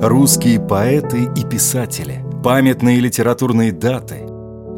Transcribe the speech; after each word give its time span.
Русские 0.00 0.60
поэты 0.60 1.24
и 1.24 1.44
писатели, 1.44 2.24
памятные 2.44 3.00
литературные 3.00 3.72
даты, 3.72 4.28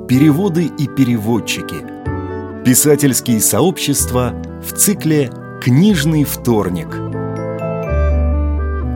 переводы 0.09 0.65
и 0.65 0.89
переводчики, 0.89 2.65
писательские 2.65 3.41
сообщества 3.41 4.33
в 4.67 4.73
цикле 4.73 5.31
«Книжный 5.63 6.25
вторник». 6.25 6.89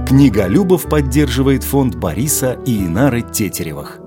Книга 0.09 0.47
Любов 0.47 0.89
поддерживает 0.89 1.63
фонд 1.63 1.97
Бориса 1.97 2.59
и 2.65 2.87
Инары 2.87 3.21
Тетеревых. 3.21 3.99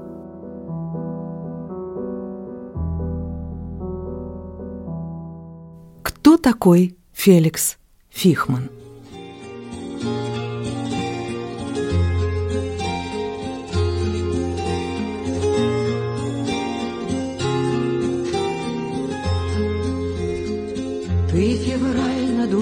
Кто 6.02 6.38
такой 6.38 6.98
Феликс 7.14 7.78
Фихман? 8.10 8.72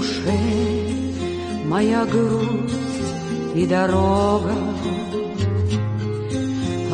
Душе, 0.05 0.39
моя 1.65 2.05
грусть 2.05 3.55
и 3.55 3.65
дорога, 3.65 4.53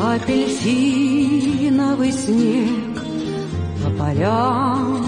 Апельсиновый 0.04 2.12
снег 2.12 2.96
по 3.84 3.90
полям, 4.00 5.06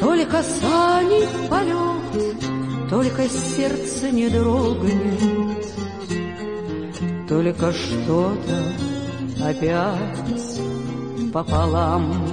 Только 0.00 0.42
сани 0.42 1.28
полет, 1.48 2.90
только 2.90 3.28
сердце 3.28 4.10
не 4.10 4.28
дрогнет, 4.28 5.66
Только 7.28 7.72
что-то 7.72 8.74
опять 9.46 10.60
пополам. 11.32 12.29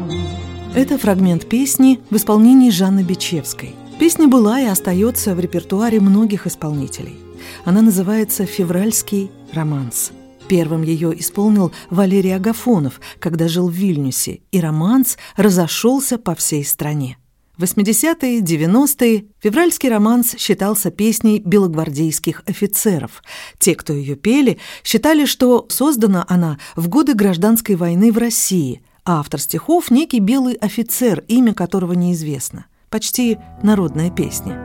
Это 0.78 1.00
фрагмент 1.00 1.50
песни 1.50 2.00
в 2.12 2.18
исполнении 2.18 2.70
Жанны 2.70 3.02
Бичевской. 3.02 3.74
Песня 3.98 4.28
была 4.28 4.62
и 4.62 4.68
остается 4.68 5.34
в 5.34 5.40
репертуаре 5.40 6.00
многих 6.00 6.46
исполнителей. 6.46 7.18
Она 7.66 7.82
называется 7.82 8.46
«Февральский 8.46 9.32
романс». 9.54 10.12
Первым 10.48 10.84
ее 10.84 11.20
исполнил 11.20 11.72
Валерий 11.90 12.36
Агафонов, 12.36 13.02
когда 13.18 13.48
жил 13.48 13.70
в 13.70 13.74
Вильнюсе, 13.74 14.42
и 14.52 14.62
романс 14.62 15.18
разошелся 15.36 16.20
по 16.20 16.36
всей 16.36 16.64
стране. 16.64 17.18
В 17.58 17.64
80-е, 17.64 18.42
90-е 18.42 19.26
февральский 19.40 19.90
романс 19.90 20.36
считался 20.38 20.92
песней 20.92 21.42
белогвардейских 21.44 22.44
офицеров. 22.46 23.24
Те, 23.58 23.74
кто 23.74 23.94
ее 23.94 24.16
пели, 24.16 24.60
считали, 24.84 25.26
что 25.26 25.66
создана 25.70 26.24
она 26.30 26.60
в 26.76 26.88
годы 26.88 27.16
гражданской 27.16 27.74
войны 27.74 28.12
в 28.12 28.20
России, 28.20 28.84
автор 29.08 29.40
стихов– 29.40 29.90
некий 29.92 30.20
белый 30.20 30.56
офицер, 30.56 31.24
имя 31.28 31.54
которого 31.54 31.94
неизвестно. 31.94 32.66
Почти 32.90 33.38
народная 33.64 34.12
песня. 34.12 34.58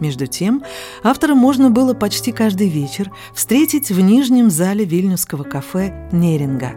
Между 0.00 0.26
тем, 0.26 0.64
автора 1.02 1.34
можно 1.34 1.70
было 1.70 1.94
почти 1.94 2.32
каждый 2.32 2.68
вечер 2.68 3.12
встретить 3.34 3.90
в 3.90 4.00
нижнем 4.00 4.50
зале 4.50 4.84
вильнюсского 4.84 5.44
кафе 5.44 6.08
«Неринга». 6.10 6.72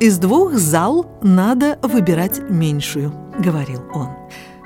«Из 0.00 0.18
двух 0.18 0.54
зал 0.54 1.18
надо 1.22 1.78
выбирать 1.82 2.40
меньшую»,— 2.50 3.12
говорил 3.38 3.84
он. 3.94 4.08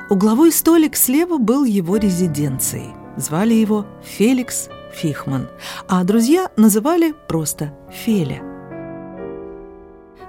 Угловой 0.08 0.52
столик 0.52 0.96
слева 0.96 1.36
был 1.36 1.64
его 1.64 1.96
резиденцией. 1.96 2.94
Звали 3.16 3.52
его 3.52 3.84
Феликс 4.02 4.70
Фихман, 4.94 5.48
а 5.86 6.02
друзья 6.04 6.50
называли 6.56 7.14
просто 7.28 7.74
Феля. 7.91 8.57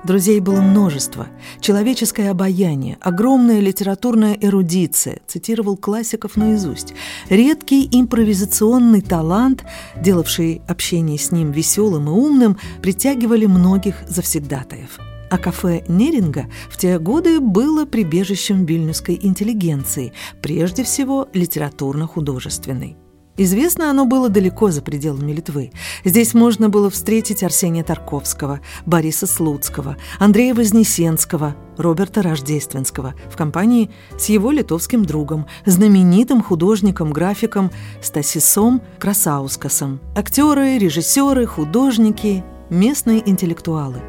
Друзей 0.04 0.40
было 0.40 0.62
множество. 0.62 1.28
Человеческое 1.60 2.32
обаяние, 2.32 2.98
огромная 3.02 3.60
литературная 3.60 4.38
эрудиция, 4.40 5.20
цитировал 5.28 5.76
классиков 5.76 6.38
наизусть, 6.38 6.94
редкий 7.30 7.88
импровизационный 7.92 9.02
талант, 9.02 9.66
делавший 10.02 10.62
общение 10.68 11.18
с 11.18 11.32
ним 11.32 11.52
веселым 11.52 12.08
и 12.08 12.12
умным, 12.12 12.58
притягивали 12.82 13.46
многих 13.46 13.96
завсегдатаев. 14.08 15.00
А 15.30 15.38
кафе 15.38 15.84
Неринга 15.88 16.48
в 16.70 16.78
те 16.78 16.98
годы 16.98 17.40
было 17.40 17.86
прибежищем 17.86 18.66
вильнюсской 18.66 19.20
интеллигенции, 19.22 20.14
прежде 20.42 20.84
всего 20.84 21.28
литературно-художественной. 21.34 22.98
Известно 23.42 23.90
оно 23.90 24.04
было 24.04 24.28
далеко 24.28 24.70
за 24.70 24.82
пределами 24.82 25.32
Литвы. 25.32 25.72
Здесь 26.04 26.34
можно 26.34 26.68
было 26.68 26.90
встретить 26.90 27.42
Арсения 27.42 27.86
Тарковского, 27.86 28.60
Бориса 28.86 29.28
Слуцкого, 29.28 29.96
Андрея 30.20 30.54
Вознесенского, 30.54 31.56
Роберта 31.78 32.22
Рождественского 32.22 33.16
в 33.32 33.38
компании 33.38 33.92
с 34.18 34.26
его 34.26 34.52
литовским 34.52 35.06
другом, 35.06 35.46
знаменитым 35.66 36.44
художником-графиком 36.44 37.72
Стасисом 38.02 38.82
Красаускасом. 39.00 40.02
Актеры, 40.18 40.78
режиссеры, 40.78 41.46
художники, 41.46 42.44
местные 42.70 43.28
интеллектуалы. 43.30 44.02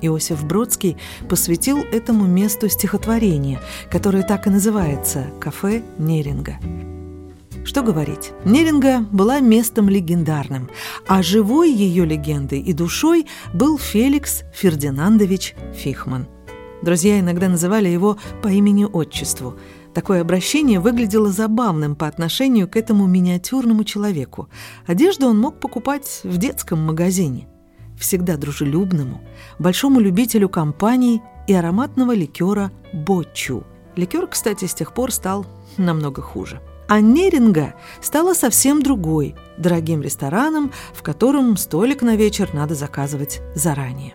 Иосиф 0.00 0.44
Бродский 0.44 0.96
посвятил 1.28 1.78
этому 1.90 2.26
месту 2.26 2.68
стихотворение, 2.68 3.58
которое 3.90 4.22
так 4.22 4.46
и 4.46 4.50
называется 4.50 5.26
«Кафе 5.40 5.82
Неринга». 5.98 6.60
Что 7.66 7.82
говорить, 7.82 8.32
Неринга 8.44 9.00
была 9.10 9.40
местом 9.40 9.88
легендарным, 9.88 10.70
а 11.08 11.20
живой 11.20 11.72
ее 11.72 12.04
легендой 12.04 12.60
и 12.60 12.72
душой 12.72 13.26
был 13.52 13.76
Феликс 13.76 14.44
Фердинандович 14.54 15.56
Фихман. 15.74 16.28
Друзья 16.82 17.18
иногда 17.18 17.48
называли 17.48 17.88
его 17.88 18.18
по 18.40 18.46
имени-отчеству. 18.46 19.56
Такое 19.94 20.20
обращение 20.20 20.78
выглядело 20.78 21.32
забавным 21.32 21.96
по 21.96 22.06
отношению 22.06 22.68
к 22.68 22.76
этому 22.76 23.08
миниатюрному 23.08 23.82
человеку. 23.82 24.48
Одежду 24.86 25.26
он 25.26 25.40
мог 25.40 25.58
покупать 25.58 26.20
в 26.22 26.36
детском 26.36 26.78
магазине. 26.78 27.48
Всегда 27.98 28.36
дружелюбному, 28.36 29.22
большому 29.58 29.98
любителю 29.98 30.48
компаний 30.48 31.20
и 31.48 31.52
ароматного 31.52 32.12
ликера 32.14 32.70
«Бочу». 32.92 33.64
Ликер, 33.96 34.28
кстати, 34.28 34.66
с 34.66 34.74
тех 34.74 34.94
пор 34.94 35.10
стал 35.10 35.46
намного 35.78 36.22
хуже. 36.22 36.60
А 36.88 37.00
Неринга 37.00 37.74
стала 38.00 38.34
совсем 38.34 38.80
другой, 38.80 39.34
дорогим 39.58 40.02
рестораном, 40.02 40.72
в 40.94 41.02
котором 41.02 41.56
столик 41.56 42.02
на 42.02 42.14
вечер 42.14 42.54
надо 42.54 42.74
заказывать 42.74 43.40
заранее. 43.54 44.14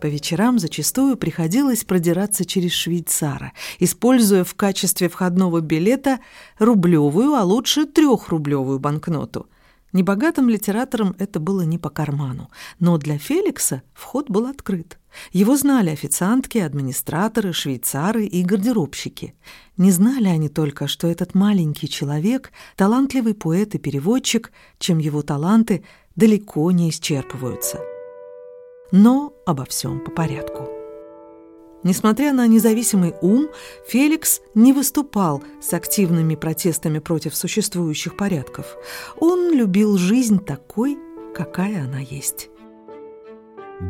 По 0.00 0.06
вечерам 0.06 0.58
зачастую 0.58 1.16
приходилось 1.16 1.84
продираться 1.84 2.46
через 2.46 2.72
швейцара, 2.72 3.52
используя 3.78 4.44
в 4.44 4.54
качестве 4.54 5.10
входного 5.10 5.60
билета 5.60 6.20
рублевую, 6.58 7.34
а 7.34 7.44
лучше 7.44 7.84
трехрублевую 7.84 8.78
банкноту. 8.78 9.49
Небогатым 9.92 10.48
литераторам 10.48 11.16
это 11.18 11.40
было 11.40 11.62
не 11.62 11.78
по 11.78 11.90
карману, 11.90 12.50
но 12.78 12.96
для 12.96 13.18
Феликса 13.18 13.82
вход 13.92 14.30
был 14.30 14.46
открыт. 14.46 14.98
Его 15.32 15.56
знали 15.56 15.90
официантки, 15.90 16.58
администраторы, 16.58 17.52
швейцары 17.52 18.24
и 18.24 18.44
гардеробщики. 18.44 19.34
Не 19.76 19.90
знали 19.90 20.28
они 20.28 20.48
только, 20.48 20.86
что 20.86 21.08
этот 21.08 21.34
маленький 21.34 21.88
человек– 21.88 22.52
талантливый 22.76 23.34
поэт 23.34 23.74
и 23.74 23.78
переводчик, 23.78 24.52
чем 24.78 24.98
его 24.98 25.22
таланты 25.22 25.84
далеко 26.14 26.70
не 26.70 26.90
исчерпываются. 26.90 27.80
Но 28.92 29.32
обо 29.46 29.64
всем 29.64 30.00
по 30.00 30.10
порядку. 30.12 30.79
Несмотря 31.82 32.34
на 32.34 32.46
независимый 32.46 33.14
ум, 33.22 33.48
Феликс 33.88 34.42
не 34.54 34.72
выступал 34.72 35.42
с 35.62 35.72
активными 35.72 36.34
протестами 36.34 36.98
против 36.98 37.34
существующих 37.34 38.16
порядков. 38.16 38.76
Он 39.18 39.52
любил 39.52 39.96
жизнь 39.96 40.44
такой, 40.44 40.98
какая 41.34 41.84
она 41.84 42.00
есть. 42.00 42.50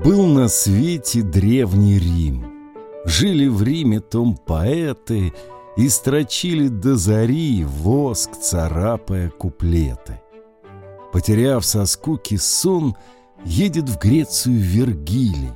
Был 0.04 0.26
на 0.26 0.46
свете 0.48 1.22
древний 1.22 1.98
Рим. 1.98 2.46
Жили 3.04 3.48
в 3.48 3.62
Риме 3.62 3.98
том 3.98 4.36
поэты 4.36 5.32
и 5.76 5.88
строчили 5.88 6.68
до 6.68 6.94
зари 6.94 7.64
воск, 7.64 8.36
царапая 8.36 9.30
куплеты. 9.30 10.20
Потеряв 11.12 11.64
со 11.64 11.86
скуки 11.86 12.36
сон, 12.36 12.94
едет 13.44 13.88
в 13.88 13.98
Грецию 13.98 14.60
Вергилий 14.60 15.50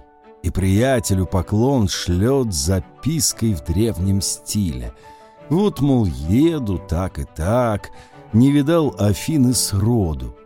и 0.45 0.51
приятелю 0.51 1.27
поклон 1.27 1.89
шлет 1.89 2.53
запиской 2.53 3.55
в 3.55 3.65
древнем 3.65 4.21
стиле. 4.21 4.93
Вот, 5.49 5.81
мол, 5.81 6.05
еду 6.05 6.79
так 6.79 7.19
и 7.19 7.25
так, 7.25 7.91
не 8.33 8.53
видал 8.53 8.95
Афины 8.99 9.55
сроду. 9.55 10.37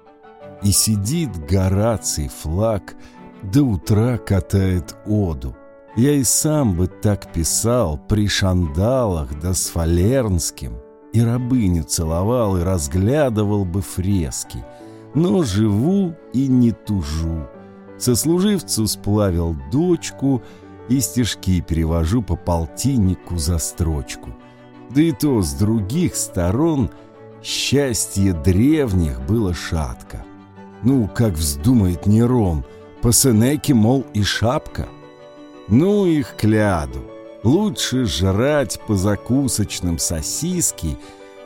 И 0.62 0.72
сидит 0.72 1.30
Гораций 1.46 2.28
флаг— 2.28 2.94
до 3.42 3.62
утра 3.62 4.18
катает 4.18 4.96
оду. 5.06 5.54
Я 5.96 6.12
и 6.12 6.24
сам 6.24 6.76
бы 6.76 6.86
так 6.86 7.32
писал 7.32 7.98
при 8.08 8.28
шандалах 8.28 9.40
да 9.40 9.54
с 9.54 9.68
фалернским, 9.68 10.74
и 11.12 11.20
рабыню 11.22 11.84
целовал 11.84 12.56
и 12.56 12.62
разглядывал 12.62 13.64
бы 13.64 13.80
фрески. 13.80 14.64
но 15.14 15.42
живу 15.42 16.14
и 16.34 16.46
не 16.46 16.70
тужу. 16.70 17.48
Сослуживцу 17.98 18.86
сплавил 18.86 19.56
дочку 19.72 20.42
и 20.88 21.00
стишки 21.00 21.60
перевожу 21.60 22.22
по 22.22 22.36
полтиннику 22.36 23.36
за 23.36 23.58
строчку. 23.58 24.30
Да 24.90 25.02
и 25.02 25.12
то 25.12 25.42
с 25.42 25.52
других 25.52 26.16
сторон 26.16 26.90
счастье 27.42 28.32
древних 28.32 29.20
было 29.26 29.52
шатко. 29.52 30.24
Ну, 30.82 31.08
как 31.12 31.34
вздумает 31.34 32.06
Нерон, 32.06 32.64
по 33.02 33.12
Сенеке, 33.12 33.74
мол, 33.74 34.06
и 34.14 34.22
шапка. 34.22 34.88
Ну 35.68 36.06
их 36.06 36.36
кляду. 36.36 37.04
Лучше 37.42 38.06
жрать 38.06 38.80
по 38.86 38.96
закусочным 38.96 39.98
сосиски, 39.98 40.96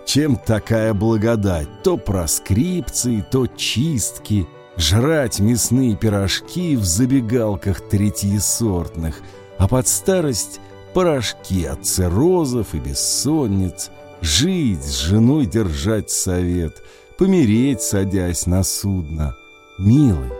чем 0.07 0.37
такая 0.37 0.95
благодать. 0.95 1.83
То 1.83 1.97
проскрипции, 1.97 3.25
то 3.31 3.47
чистки. 3.47 4.47
Жрать 4.77 5.39
мясные 5.39 5.97
пирожки 5.97 6.77
в 6.77 6.85
забегалках 6.85 7.81
третьесортных, 7.89 9.21
а 9.59 9.69
под 9.69 9.87
старость 9.87 10.61
порошки 10.95 11.65
от 11.65 11.85
циррозов 11.85 12.75
и 12.75 12.79
бессонниц. 12.79 13.91
Жить 14.21 14.83
с 14.83 15.01
женой 15.01 15.47
держать 15.47 16.11
совет, 16.11 16.83
помереть, 17.19 17.83
садясь 17.83 18.47
на 18.47 18.63
судно. 18.63 19.35
Милый, 19.79 20.31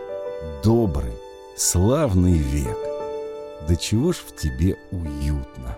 добрый, 0.63 1.13
славный 1.57 2.37
век. 2.37 2.77
Да 3.67 3.75
чего 3.75 4.13
ж 4.13 4.17
в 4.17 4.35
тебе 4.35 4.77
уютно. 4.91 5.77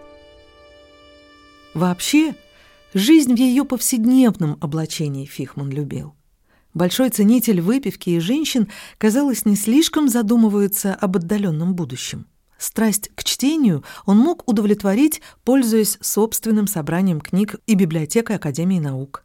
Вообще, 1.74 2.36
жизнь 2.94 3.34
в 3.34 3.38
ее 3.38 3.66
повседневном 3.66 4.58
облачении 4.62 5.26
Фихман 5.26 5.70
любил. 5.70 6.14
Большой 6.76 7.10
ценитель 7.10 7.62
выпивки 7.62 8.10
и 8.10 8.20
женщин, 8.20 8.68
казалось, 8.98 9.46
не 9.46 9.56
слишком 9.56 10.10
задумывается 10.10 10.94
об 10.94 11.16
отдаленном 11.16 11.74
будущем. 11.74 12.28
Страсть 12.58 13.10
к 13.16 13.24
чтению 13.24 13.86
он 14.06 14.18
мог 14.18 14.48
удовлетворить, 14.48 15.22
пользуясь 15.46 15.98
собственным 16.02 16.68
собранием 16.68 17.22
книг 17.22 17.56
и 17.66 17.76
библиотекой 17.76 18.36
Академии 18.36 18.80
наук. 18.80 19.24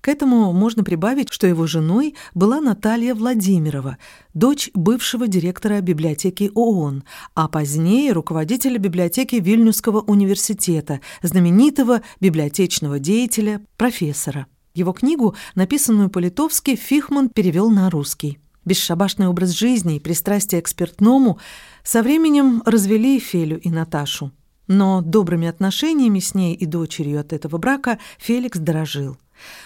К 0.00 0.08
этому 0.08 0.52
можно 0.52 0.84
прибавить, 0.84 1.32
что 1.32 1.48
его 1.48 1.66
женой 1.66 2.14
была 2.34 2.60
Наталья 2.60 3.16
Владимирова, 3.16 3.98
дочь 4.32 4.70
бывшего 4.72 5.26
директора 5.26 5.80
библиотеки 5.80 6.52
ООН, 6.54 7.02
а 7.34 7.48
позднее 7.48 8.12
руководителя 8.12 8.78
библиотеки 8.78 9.36
Вильнюсского 9.36 10.02
университета, 10.02 11.00
знаменитого 11.22 12.02
библиотечного 12.20 13.00
деятеля, 13.00 13.60
профессора. 13.76 14.46
Его 14.74 14.92
книгу, 14.92 15.34
написанную 15.54 16.08
по-литовски, 16.08 16.76
Фихман 16.76 17.28
перевел 17.28 17.70
на 17.70 17.90
русский. 17.90 18.38
Бесшабашный 18.64 19.26
образ 19.26 19.50
жизни 19.50 19.96
и 19.96 20.00
пристрастие 20.00 20.62
к 20.62 20.68
спиртному 20.68 21.38
со 21.82 22.02
временем 22.02 22.62
развели 22.64 23.18
Фелю 23.18 23.58
и 23.58 23.70
Наташу. 23.70 24.30
Но 24.68 25.02
добрыми 25.02 25.48
отношениями 25.48 26.20
с 26.20 26.34
ней 26.34 26.54
и 26.54 26.64
дочерью 26.64 27.20
от 27.20 27.32
этого 27.32 27.58
брака 27.58 27.98
Феликс 28.18 28.58
дорожил. 28.58 29.18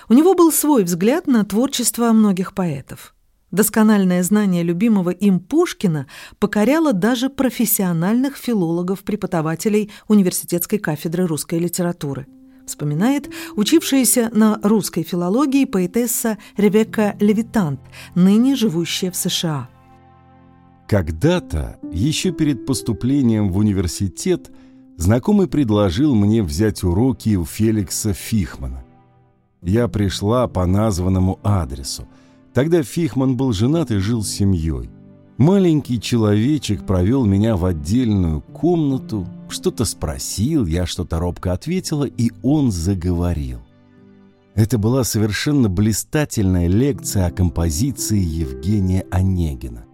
У 0.08 0.14
него 0.14 0.34
был 0.34 0.50
свой 0.50 0.84
взгляд 0.84 1.26
на 1.26 1.44
творчество 1.44 2.10
многих 2.12 2.54
поэтов. 2.54 3.14
Доскональное 3.52 4.22
знание 4.22 4.62
любимого 4.62 5.10
им 5.10 5.38
Пушкина 5.38 6.06
покоряло 6.38 6.92
даже 6.92 7.28
профессиональных 7.28 8.36
филологов-преподавателей 8.36 9.92
университетской 10.08 10.78
кафедры 10.78 11.26
русской 11.26 11.58
литературы. 11.58 12.26
Вспоминает 12.66 13.30
учившаяся 13.54 14.28
на 14.32 14.58
русской 14.62 15.04
филологии 15.04 15.64
поэтесса 15.64 16.36
Ревекка 16.56 17.16
Левитант, 17.20 17.80
ныне 18.16 18.56
живущая 18.56 19.12
в 19.12 19.16
США. 19.16 19.68
Когда-то, 20.88 21.78
еще 21.92 22.32
перед 22.32 22.66
поступлением 22.66 23.50
в 23.50 23.56
университет, 23.58 24.50
знакомый 24.96 25.46
предложил 25.46 26.14
мне 26.14 26.42
взять 26.42 26.82
уроки 26.82 27.36
у 27.36 27.44
Феликса 27.44 28.12
Фихмана. 28.12 28.84
Я 29.62 29.88
пришла 29.88 30.46
по 30.48 30.66
названному 30.66 31.38
адресу. 31.42 32.06
Тогда 32.52 32.82
Фихман 32.82 33.36
был 33.36 33.52
женат 33.52 33.90
и 33.90 33.98
жил 33.98 34.22
с 34.22 34.28
семьей. 34.28 34.90
Маленький 35.38 36.00
человечек 36.00 36.86
провел 36.86 37.26
меня 37.26 37.56
в 37.56 37.66
отдельную 37.66 38.40
комнату, 38.40 39.26
что-то 39.50 39.84
спросил, 39.84 40.64
я 40.64 40.86
что-то 40.86 41.18
робко 41.18 41.52
ответила, 41.52 42.04
и 42.04 42.30
он 42.42 42.70
заговорил. 42.72 43.60
Это 44.54 44.78
была 44.78 45.04
совершенно 45.04 45.68
блистательная 45.68 46.68
лекция 46.68 47.26
о 47.26 47.30
композиции 47.30 48.18
Евгения 48.18 49.06
Онегина. 49.10 49.84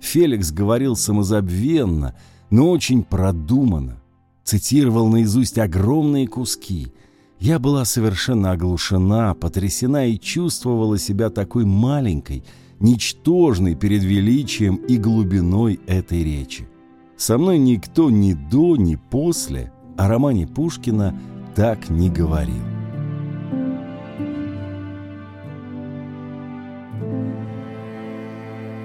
Феликс 0.00 0.50
говорил 0.50 0.96
самозабвенно, 0.96 2.14
но 2.48 2.70
очень 2.70 3.02
продуманно. 3.02 4.02
Цитировал 4.42 5.08
наизусть 5.08 5.58
огромные 5.58 6.26
куски– 6.26 6.92
я 7.42 7.58
была 7.58 7.84
совершенно 7.84 8.52
оглушена, 8.52 9.34
потрясена 9.34 10.06
и 10.06 10.16
чувствовала 10.16 10.96
себя 10.96 11.28
такой 11.28 11.64
маленькой, 11.64 12.44
ничтожной 12.82 13.74
перед 13.74 14.02
величием 14.02 14.76
и 14.76 14.98
глубиной 14.98 15.80
этой 15.86 16.22
речи. 16.22 16.68
Со 17.16 17.38
мной 17.38 17.58
никто 17.58 18.10
ни 18.10 18.34
до, 18.34 18.76
ни 18.76 18.96
после 18.96 19.72
о 19.96 20.08
романе 20.08 20.46
Пушкина 20.46 21.18
так 21.54 21.88
не 21.88 22.10
говорил. 22.10 22.62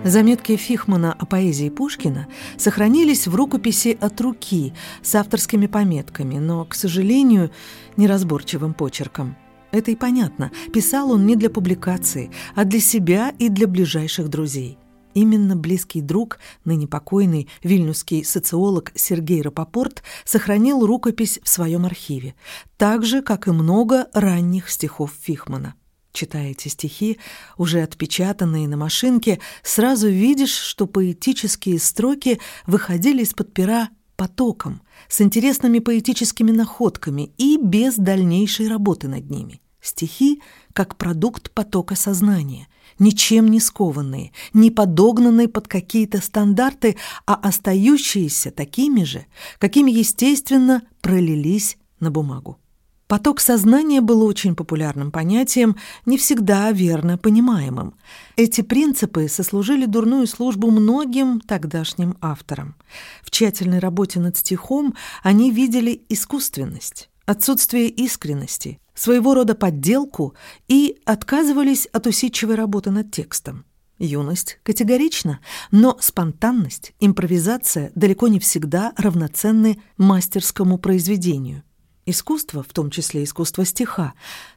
Заметки 0.04 0.56
Фихмана 0.56 1.12
о 1.12 1.26
поэзии 1.26 1.70
Пушкина 1.70 2.28
сохранились 2.56 3.28
в 3.28 3.36
рукописи 3.36 3.98
от 4.00 4.22
руки 4.22 4.74
с 5.02 5.16
авторскими 5.16 5.66
пометками, 5.66 6.38
но, 6.38 6.64
к 6.64 6.76
сожалению, 6.76 7.52
неразборчивым 7.98 8.74
почерком. 8.74 9.36
Это 9.72 9.92
и 9.92 9.96
понятно. 9.96 10.52
Писал 10.74 11.12
он 11.12 11.26
не 11.26 11.36
для 11.36 11.50
публикации, 11.50 12.32
а 12.56 12.64
для 12.64 12.80
себя 12.80 13.34
и 13.38 13.50
для 13.50 13.68
ближайших 13.68 14.30
друзей. 14.30 14.78
Именно 15.14 15.56
близкий 15.56 16.02
друг, 16.02 16.38
ныне 16.64 16.88
покойный 16.88 17.50
вильнюсский 17.64 18.24
социолог 18.24 18.92
Сергей 18.94 19.42
Рапопорт, 19.42 20.04
сохранил 20.26 20.86
рукопись 20.86 21.40
в 21.44 21.50
своем 21.50 21.86
архиве, 21.86 22.36
так 22.78 23.04
же, 23.04 23.22
как 23.24 23.48
и 23.48 23.52
много 23.52 24.08
ранних 24.14 24.70
стихов 24.70 25.12
Фихмана. 25.20 25.74
Читая 26.14 26.52
эти 26.52 26.68
стихи, 26.68 27.20
уже 27.58 27.82
отпечатанные 27.82 28.68
на 28.68 28.78
машинке, 28.78 29.40
сразу 29.64 30.08
видишь, 30.08 30.54
что 30.54 30.88
поэтические 30.88 31.80
строки 31.80 32.40
выходили 32.66 33.24
из-под 33.24 33.54
пера 33.54 33.90
потоком, 34.16 34.82
с 35.10 35.22
интересными 35.22 35.80
поэтическими 35.80 36.52
находками 36.52 37.32
и 37.38 37.58
без 37.62 37.96
дальнейшей 37.96 38.68
работы 38.68 39.08
над 39.08 39.30
ними. 39.30 39.62
Стихи 39.82 40.42
как 40.74 40.98
продукт 40.98 41.52
потока 41.52 41.96
сознания, 41.96 42.68
ничем 43.00 43.48
не 43.48 43.60
скованные, 43.60 44.32
не 44.54 44.70
подогнанные 44.70 45.48
под 45.48 45.68
какие-то 45.68 46.22
стандарты, 46.22 46.98
а 47.26 47.36
остающиеся 47.36 48.52
такими 48.52 49.04
же, 49.04 49.26
какими, 49.60 49.92
естественно, 49.92 50.84
пролились 51.02 51.78
на 52.00 52.12
бумагу. 52.12 52.60
Поток 53.08 53.40
сознания 53.40 54.02
был 54.02 54.22
очень 54.22 54.54
популярным 54.54 55.12
понятием, 55.12 55.78
не 56.06 56.18
всегда 56.18 56.72
верно 56.74 57.18
понимаемым. 57.18 57.96
Эти 58.36 58.60
принципы 58.60 59.30
сослужили 59.30 59.86
дурную 59.86 60.28
службу 60.28 60.70
многим 60.72 61.40
тогдашним 61.40 62.18
авторам. 62.20 62.76
В 63.24 63.32
тщательной 63.32 63.80
работе 63.80 64.20
над 64.20 64.36
стихом 64.36 64.94
они 65.24 65.52
видели 65.52 66.02
искусственность, 66.10 67.10
отсутствие 67.26 67.88
искренности, 67.88 68.82
своего 68.94 69.36
рода 69.36 69.56
подделку 69.56 70.36
и 70.68 70.98
отказывались 71.06 71.86
от 71.86 72.08
усидчивой 72.08 72.56
работы 72.56 72.92
над 72.92 73.10
текстом. 73.12 73.64
Юность 74.00 74.60
категорична, 74.64 75.40
но 75.72 75.98
спонтанность, 76.02 76.94
импровизация 77.00 77.92
далеко 77.96 78.28
не 78.28 78.40
всегда 78.40 78.92
равноценны 78.98 79.82
мастерскому 79.98 80.78
произведению. 80.78 81.64
Искусство, 82.10 82.64
в 82.64 82.74
том 82.74 82.90
числе 82.90 83.26
искусство 83.26 83.66
стиха, 83.66 84.14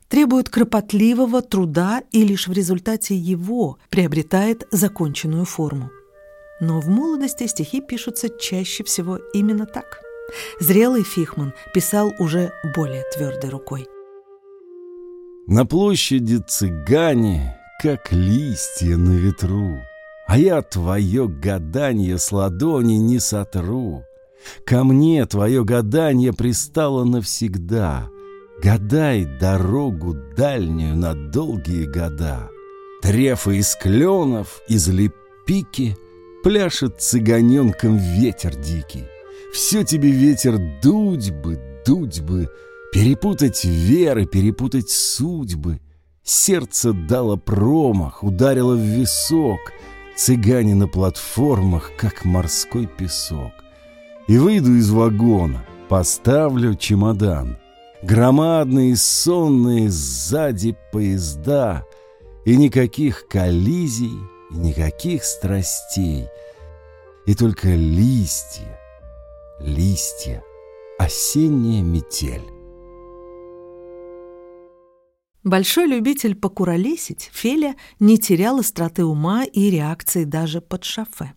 требует 0.08 0.48
кропотливого 0.48 1.42
труда 1.42 2.04
и 2.12 2.22
лишь 2.22 2.46
в 2.46 2.52
результате 2.52 3.16
его 3.16 3.76
приобретает 3.88 4.68
законченную 4.70 5.44
форму. 5.44 5.90
Но 6.60 6.80
в 6.80 6.88
молодости 6.88 7.48
стихи 7.48 7.80
пишутся 7.80 8.28
чаще 8.28 8.84
всего 8.84 9.16
именно 9.34 9.66
так. 9.66 10.00
Зрелый 10.60 11.02
Фихман 11.02 11.52
писал 11.74 12.12
уже 12.20 12.52
более 12.76 13.02
твердой 13.12 13.50
рукой. 13.50 13.88
На 15.48 15.66
площади 15.66 16.36
цыгане, 16.46 17.58
как 17.82 18.12
листья 18.12 18.96
на 18.96 19.16
ветру, 19.16 19.76
А 20.28 20.38
я 20.38 20.62
твое 20.62 21.26
гаданье 21.26 22.16
с 22.16 22.30
ладони 22.30 22.94
не 22.94 23.18
сотру. 23.18 24.04
Ко 24.64 24.84
мне 24.84 25.24
твое 25.26 25.64
гадание 25.64 26.32
пристало 26.32 27.04
навсегда. 27.04 28.08
Гадай 28.62 29.24
дорогу 29.24 30.16
дальнюю 30.36 30.96
на 30.96 31.14
долгие 31.14 31.86
года. 31.86 32.50
Да 33.02 33.12
Рефы 33.12 33.58
из 33.58 33.74
кленов, 33.74 34.60
из 34.68 34.88
лепики 34.88 35.96
Пляшет 36.42 37.00
цыганенком 37.00 37.98
ветер 37.98 38.54
дикий. 38.56 39.04
Все 39.52 39.84
тебе 39.84 40.10
ветер 40.10 40.58
дуть 40.82 41.32
бы, 41.32 41.60
дуть 41.86 42.20
бы, 42.22 42.48
Перепутать 42.92 43.64
веры, 43.64 44.26
перепутать 44.26 44.90
судьбы. 44.90 45.80
Сердце 46.24 46.92
дало 46.92 47.36
промах, 47.36 48.24
ударило 48.24 48.74
в 48.74 48.80
висок. 48.80 49.60
Цыгане 50.16 50.74
на 50.74 50.88
платформах, 50.88 51.92
как 51.96 52.24
морской 52.24 52.86
песок. 52.86 53.52
И 54.30 54.38
выйду 54.38 54.76
из 54.76 54.90
вагона, 54.90 55.66
поставлю 55.90 56.74
чемодан. 56.74 57.58
Громадные 58.02 58.96
сонные 58.96 59.90
сзади 59.90 60.74
поезда— 60.90 61.84
и 62.44 62.56
никаких 62.56 63.28
коллизий, 63.28 64.18
и 64.50 64.54
никаких 64.54 65.24
страстей. 65.24 66.26
И 67.26 67.34
только 67.34 67.68
листья, 67.68 68.78
листья, 69.60 70.42
осенняя 70.98 71.82
метель. 71.82 72.42
Большой 75.42 75.86
любитель 75.86 76.34
покуролесить, 76.34 77.30
Феля 77.32 77.74
не 77.98 78.18
терял 78.18 78.58
остроты 78.58 79.04
ума 79.04 79.44
и 79.44 79.70
реакции 79.70 80.24
даже 80.24 80.60
под 80.60 80.84
шофе. 80.84 81.34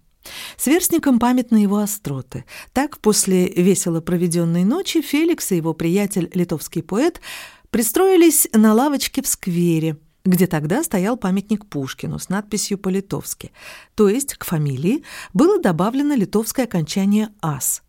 Сверстникам 0.58 1.20
памятны 1.20 1.58
его 1.58 1.78
остроты. 1.78 2.46
Так, 2.72 3.00
после 3.00 3.48
весело 3.48 4.02
проведенной 4.02 4.64
ночи 4.64 5.02
Феликс 5.02 5.52
и 5.52 5.58
его 5.58 5.74
приятель, 5.74 6.30
литовский 6.34 6.84
поэт, 6.84 7.22
пристроились 7.70 8.48
на 8.54 8.74
лавочке 8.74 9.22
в 9.22 9.28
сквере– 9.28 9.98
где 10.26 10.48
тогда 10.48 10.84
стоял 10.84 11.18
памятник 11.18 11.66
Пушкину 11.66 12.18
с 12.18 12.30
надписью 12.30 12.78
по-литовски, 12.78 13.52
то 13.96 14.08
есть 14.08 14.36
к 14.36 14.46
фамилии 14.46 15.04
было 15.34 15.60
добавлено 15.60 16.16
литовское 16.16 16.66
окончание 16.66 17.30
«ас». 17.42 17.84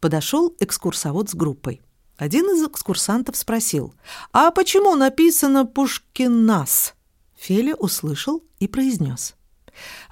Подошел 0.00 0.54
экскурсовод 0.58 1.30
с 1.30 1.34
группой. 1.34 1.80
Один 2.16 2.46
из 2.46 2.66
экскурсантов 2.66 3.36
спросил, 3.36 3.94
«А 4.32 4.50
почему 4.50 4.94
написано 4.94 5.64
«Пушкинас»?» 5.64 6.94
Феля 7.36 7.74
услышал 7.76 8.42
и 8.58 8.66
произнес. 8.66 9.35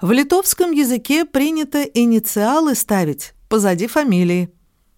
«В 0.01 0.11
литовском 0.11 0.71
языке 0.71 1.25
принято 1.25 1.83
инициалы 1.83 2.75
ставить 2.75 3.33
позади 3.49 3.87
фамилии». 3.87 4.49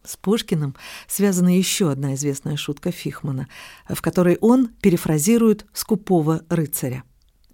С 0.03 0.15
Пушкиным 0.15 0.75
связана 1.07 1.57
еще 1.57 1.91
одна 1.91 2.15
известная 2.15 2.55
шутка 2.55 2.91
Фихмана, 2.91 3.47
в 3.89 4.01
которой 4.01 4.37
он 4.39 4.69
перефразирует 4.81 5.65
«скупого 5.73 6.43
рыцаря». 6.49 7.03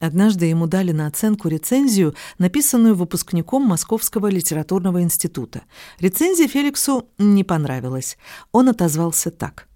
Однажды 0.04 0.48
ему 0.48 0.68
дали 0.68 0.92
на 0.92 1.08
оценку 1.08 1.48
рецензию, 1.48 2.14
написанную 2.38 2.94
выпускником 2.94 3.64
Московского 3.64 4.28
литературного 4.28 5.02
института. 5.02 5.62
Рецензия 6.00 6.50
Феликсу 6.50 7.08
не 7.18 7.46
понравилась. 7.46 8.18
Он 8.52 8.68
отозвался 8.68 9.32
так. 9.32 9.70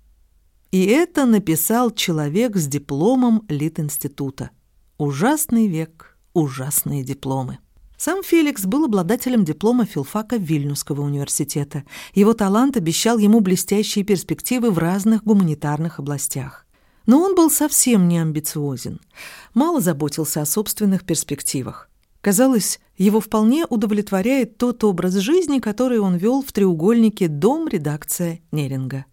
«И 0.71 0.83
это 0.85 1.25
написал 1.25 1.91
человек 1.91 2.57
с 2.57 2.67
дипломом 2.67 3.45
Литинститута. 3.47 4.49
Ужасный 4.97 5.67
век, 5.67 6.16
ужасные 6.37 7.03
дипломы». 7.03 7.59
Сам 7.97 8.23
Феликс 8.23 8.65
был 8.65 8.85
обладателем 8.85 9.43
диплома 9.43 9.85
филфака 9.85 10.35
Вильнюсского 10.35 11.01
университета. 11.01 11.83
Его 12.13 12.33
талант 12.33 12.77
обещал 12.77 13.17
ему 13.17 13.39
блестящие 13.39 14.05
перспективы 14.05 14.69
в 14.69 14.77
разных 14.77 15.23
гуманитарных 15.23 15.97
областях. 15.97 16.67
Но 17.07 17.19
он 17.21 17.35
был 17.35 17.49
совсем 17.49 18.07
не 18.07 18.19
амбициозен, 18.19 18.99
мало 19.53 19.81
заботился 19.81 20.41
о 20.41 20.45
собственных 20.45 21.05
перспективах. 21.05 21.89
Казалось, 22.21 22.79
его 22.97 23.19
вполне 23.19 23.65
удовлетворяет 23.65 24.57
тот 24.57 24.83
образ 24.83 25.13
жизни, 25.15 25.59
который 25.59 25.99
он 25.99 26.17
вел 26.17 26.43
в 26.43 26.51
треугольнике 26.51 27.29
«Дом-редакция 27.29 28.41
Неринга». 28.51 29.05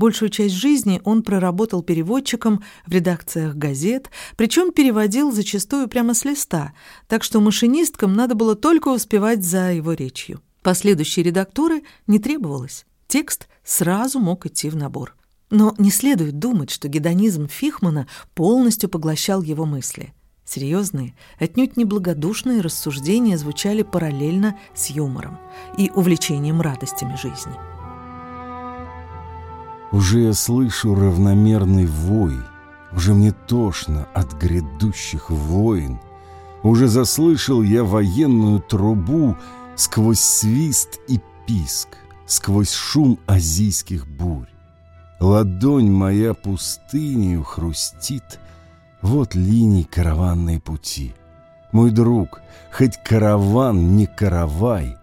Большую 0.00 0.30
часть 0.30 0.54
жизни 0.54 1.02
он 1.04 1.22
проработал 1.22 1.82
переводчиком 1.82 2.64
в 2.86 2.90
редакциях 2.90 3.54
газет, 3.54 4.10
причем 4.34 4.72
переводил 4.72 5.30
зачастую 5.30 5.88
прямо 5.88 6.14
с 6.14 6.24
листа, 6.24 6.72
так 7.06 7.22
что 7.22 7.38
машинисткам 7.38 8.14
надо 8.14 8.34
было 8.34 8.54
только 8.54 8.88
успевать 8.88 9.44
за 9.44 9.72
его 9.72 9.92
речью. 9.92 10.40
Последующие 10.62 11.24
редакторы 11.26 11.82
не 12.06 12.18
требовалось. 12.18 12.86
Текст 13.08 13.46
сразу 13.62 14.20
мог 14.20 14.46
идти 14.46 14.70
в 14.70 14.76
набор. 14.76 15.14
Но 15.50 15.74
не 15.76 15.90
следует 15.90 16.38
думать, 16.38 16.70
что 16.70 16.88
гедонизм 16.88 17.46
Фихмана 17.46 18.06
полностью 18.34 18.88
поглощал 18.88 19.42
его 19.42 19.66
мысли. 19.66 20.14
Серьезные, 20.46 21.14
отнюдь 21.38 21.76
неблагодушные 21.76 22.62
рассуждения 22.62 23.36
звучали 23.36 23.82
параллельно 23.82 24.56
с 24.74 24.86
юмором 24.86 25.38
и 25.76 25.90
увлечением 25.94 26.62
радостями 26.62 27.16
жизни. 27.16 27.79
Уже 29.92 30.20
я 30.20 30.34
слышу 30.34 30.94
равномерный 30.94 31.86
вой, 31.86 32.36
Уже 32.92 33.14
мне 33.14 33.32
тошно 33.32 34.06
от 34.14 34.32
грядущих 34.34 35.30
войн. 35.30 35.98
Уже 36.62 36.88
заслышал 36.88 37.62
я 37.62 37.82
военную 37.84 38.60
трубу 38.60 39.36
Сквозь 39.74 40.20
свист 40.20 41.00
и 41.08 41.20
писк, 41.46 41.88
Сквозь 42.26 42.72
шум 42.72 43.18
азийских 43.26 44.06
бурь. 44.06 44.48
Ладонь 45.18 45.90
моя 45.90 46.34
пустынью 46.34 47.42
хрустит, 47.42 48.38
Вот 49.02 49.34
линий 49.34 49.84
караванные 49.84 50.60
пути. 50.60 51.14
Мой 51.72 51.90
друг, 51.90 52.40
хоть 52.72 52.96
караван 53.04 53.96
не 53.96 54.06
каравай, 54.06 54.96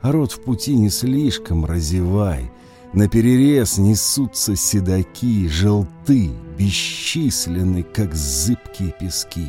А 0.00 0.12
рот 0.12 0.32
в 0.32 0.42
пути 0.44 0.76
не 0.76 0.90
слишком 0.90 1.64
разевай— 1.64 2.52
на 2.92 3.08
перерез 3.08 3.78
несутся 3.78 4.56
седаки, 4.56 5.48
желты, 5.48 6.30
бесчисленны, 6.58 7.82
как 7.82 8.14
зыбкие 8.14 8.94
пески. 8.98 9.48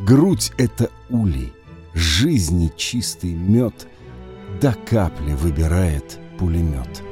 Грудь— 0.00 0.52
это 0.58 0.90
улей, 1.10 1.52
жизни 1.94 2.72
чистый 2.76 3.34
мед, 3.34 3.86
до 4.60 4.74
капли 4.74 5.34
выбирает 5.34 6.18
пулемет. 6.38 7.02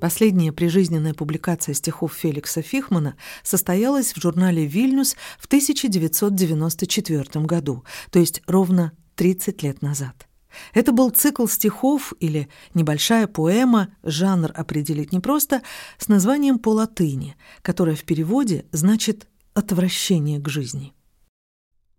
Последняя 0.00 0.52
прижизненная 0.52 1.12
публикация 1.12 1.74
стихов 1.74 2.12
Феликса 2.12 2.62
Фихмана 2.62 3.16
состоялась 3.42 4.12
в 4.12 4.20
журнале 4.20 4.64
«Вильнюс» 4.64 5.16
в 5.40 5.46
1994 5.46 7.44
году, 7.44 7.84
то 8.10 8.20
есть 8.20 8.42
ровно 8.46 8.92
30 9.16 9.62
лет 9.64 9.82
назад. 9.82 10.28
Это 10.72 10.92
был 10.92 11.10
цикл 11.10 11.46
стихов 11.46 12.12
или 12.20 12.48
небольшая 12.74 13.26
поэма, 13.26 13.88
жанр 14.04 14.52
определить 14.54 15.12
непросто, 15.12 15.62
с 15.98 16.06
названием 16.06 16.60
по 16.60 16.68
латыни, 16.70 17.36
которое 17.62 17.96
в 17.96 18.04
переводе 18.04 18.66
значит 18.70 19.26
«отвращение 19.52 20.38
к 20.38 20.48
жизни». 20.48 20.94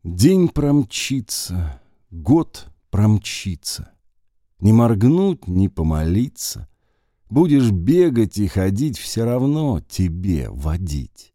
День 0.03 0.47
промчится, 0.47 1.81
год 2.09 2.67
промчится, 2.89 3.91
Не 4.61 4.71
моргнуть, 4.71 5.47
не 5.47 5.67
помолиться— 5.67 6.69
Будешь 7.29 7.69
бегать 7.69 8.39
и 8.39 8.47
ходить, 8.47 8.97
все 8.97 9.23
равно 9.23 9.81
тебе 9.87 10.49
водить. 10.49 11.33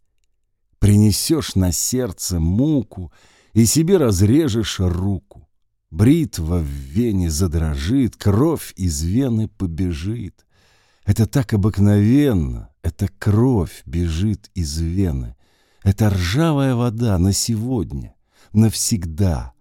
Принесешь 0.81 1.55
на 1.55 1.71
сердце 1.71 2.41
муку 2.41 3.13
и 3.53 3.65
себе 3.65 3.97
разрежешь 3.97 4.81
руку. 4.81 5.49
Бритва 5.91 6.59
в 6.59 6.67
вене 6.67 7.31
задрожит, 7.31 8.17
кровь 8.17 8.73
из 8.77 9.03
вены 9.03 9.47
побежит. 9.47 10.45
Это 11.05 11.27
так 11.27 11.53
обыкновенно, 11.53 12.71
это 12.83 13.09
кровь 13.19 13.83
бежит 13.87 14.51
из 14.55 14.77
вены. 14.79 15.37
Это 15.85 16.11
ржавая 16.11 16.75
вода 16.75 17.17
на 17.19 17.33
сегодня, 17.33 18.17
навсегда. 18.53 19.53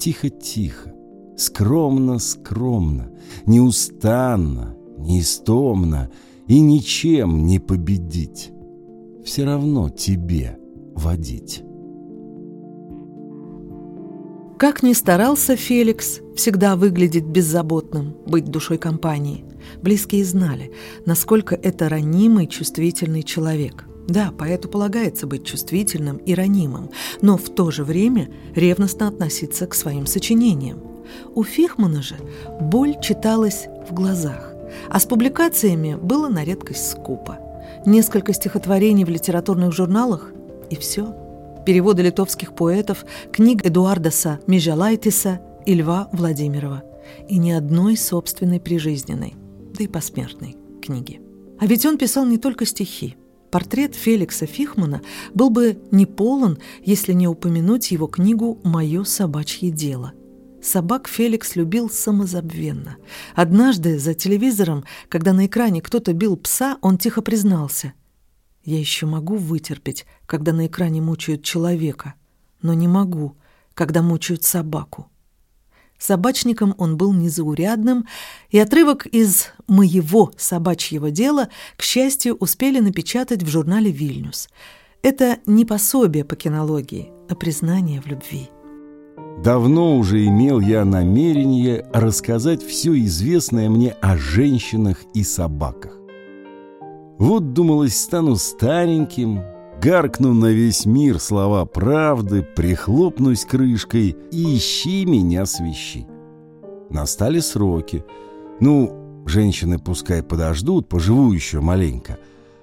Тихо-тихо, 0.00 0.92
скромно-скромно, 1.40 3.10
неустанно, 3.46 4.76
неистомно 4.98 6.10
и 6.46 6.60
ничем 6.60 7.46
не 7.46 7.58
победить. 7.58 8.52
Все 9.24 9.44
равно 9.44 9.88
тебе 9.88 10.58
водить. 10.94 11.62
Как 14.58 14.82
ни 14.82 14.92
старался 14.92 15.56
Феликс 15.56 16.20
всегда 16.36 16.76
выглядеть 16.76 17.24
беззаботным, 17.24 18.14
быть 18.26 18.44
душой 18.44 18.76
компании, 18.76 19.46
близкие 19.80 20.22
знали, 20.24 20.70
насколько 21.06 21.54
это 21.54 21.88
ранимый, 21.88 22.46
чувствительный 22.46 23.22
человек. 23.22 23.86
Да, 24.06 24.32
поэту 24.36 24.68
полагается 24.68 25.26
быть 25.26 25.44
чувствительным 25.46 26.18
и 26.18 26.34
ранимым, 26.34 26.90
но 27.22 27.38
в 27.38 27.48
то 27.48 27.70
же 27.70 27.84
время 27.84 28.28
ревностно 28.54 29.08
относиться 29.08 29.66
к 29.66 29.74
своим 29.74 30.04
сочинениям. 30.04 30.89
У 31.34 31.44
Фихмана 31.44 32.02
же 32.02 32.16
боль 32.60 32.96
читалась 33.00 33.66
в 33.88 33.94
глазах, 33.94 34.52
а 34.88 34.98
с 34.98 35.06
публикациями 35.06 35.94
было 36.00 36.28
на 36.28 36.44
редкость 36.44 36.90
скупо. 36.90 37.38
Несколько 37.86 38.32
стихотворений 38.32 39.04
в 39.04 39.08
литературных 39.08 39.72
журналах– 39.72 40.32
и 40.70 40.76
все. 40.76 41.14
Переводы 41.66 42.02
литовских 42.02 42.54
поэтов, 42.54 43.04
книг 43.32 43.66
Эдуардаса 43.66 44.40
Межалайтиса 44.46 45.40
и 45.66 45.74
Льва 45.74 46.08
Владимирова. 46.12 46.82
И 47.28 47.38
ни 47.38 47.50
одной 47.50 47.96
собственной 47.96 48.60
прижизненной, 48.60 49.34
да 49.76 49.84
и 49.84 49.88
посмертной 49.88 50.56
книги. 50.80 51.20
А 51.58 51.66
ведь 51.66 51.84
он 51.84 51.98
писал 51.98 52.24
не 52.24 52.38
только 52.38 52.64
стихи. 52.64 53.16
Портрет 53.50 53.96
Феликса 53.96 54.46
Фихмана 54.46 55.02
был 55.34 55.50
бы 55.50 55.76
не 55.90 56.06
полон, 56.06 56.58
если 56.82 57.12
не 57.12 57.26
упомянуть 57.26 57.90
его 57.90 58.06
книгу 58.06 58.58
«Мое 58.62 59.02
собачье 59.02 59.70
дело». 59.70 60.12
Собак 60.62 61.08
Феликс 61.08 61.56
любил 61.56 61.88
самозабвенно. 61.88 62.96
Однажды 63.34 63.98
за 63.98 64.14
телевизором, 64.14 64.84
когда 65.08 65.32
на 65.32 65.46
экране 65.46 65.80
кто-то 65.80 66.12
бил 66.12 66.36
пса, 66.36 66.76
он 66.82 66.98
тихо 66.98 67.22
признался. 67.22 67.94
«Я 68.62 68.78
еще 68.78 69.06
могу 69.06 69.36
вытерпеть, 69.36 70.04
когда 70.26 70.52
на 70.52 70.66
экране 70.66 71.00
мучают 71.00 71.42
человека, 71.42 72.14
но 72.60 72.74
не 72.74 72.88
могу, 72.88 73.36
когда 73.74 74.02
мучают 74.02 74.44
собаку». 74.44 75.10
Собачником 75.98 76.74
он 76.78 76.96
был 76.96 77.12
незаурядным, 77.12 78.06
и 78.50 78.58
отрывок 78.58 79.06
из 79.06 79.48
«Моего 79.66 80.32
собачьего 80.36 81.10
дела», 81.10 81.48
к 81.76 81.82
счастью, 81.82 82.36
успели 82.36 82.80
напечатать 82.80 83.42
в 83.42 83.48
журнале 83.48 83.90
«Вильнюс». 83.90 84.48
Это 85.02 85.38
не 85.46 85.64
пособие 85.64 86.24
по 86.24 86.36
кинологии, 86.36 87.10
а 87.28 87.34
признание 87.34 88.00
в 88.00 88.06
любви. 88.06 88.50
Давно 89.42 89.96
уже 89.96 90.26
имел 90.26 90.60
я 90.60 90.84
намерение 90.84 91.86
рассказать 91.94 92.62
все 92.62 92.92
известное 93.04 93.70
мне 93.70 93.92
о 94.02 94.16
женщинах 94.16 94.98
и 95.14 95.24
собаках. 95.24 95.96
Вот, 97.18 97.54
думалось, 97.54 97.98
стану 97.98 98.36
стареньким, 98.36 99.42
гаркну 99.80 100.34
на 100.34 100.46
весь 100.46 100.84
мир 100.84 101.18
слова 101.18 101.64
правды, 101.64 102.42
прихлопнусь 102.42 103.46
крышкой 103.46 104.16
и 104.30 104.56
ищи 104.56 105.06
меня 105.06 105.46
свищи. 105.46 106.06
Настали 106.90 107.40
сроки. 107.40 108.04
Ну, 108.60 109.24
женщины 109.26 109.78
пускай 109.78 110.22
подождут, 110.22 110.88
поживу 110.88 111.32
еще 111.32 111.60
маленько. 111.60 112.18